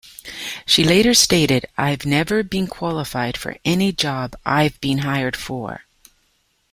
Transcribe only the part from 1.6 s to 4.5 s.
"I've never been qualified for any job